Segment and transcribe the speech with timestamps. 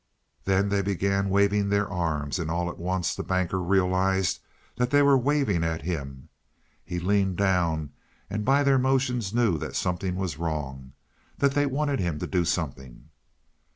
[0.45, 4.39] Then they began waving their arms, and all at once the Banker realized
[4.77, 6.29] they were waving at him.
[6.83, 7.91] He leaned down,
[8.27, 10.93] and by their motions knew that something was wrong
[11.37, 13.11] that they wanted him to do something.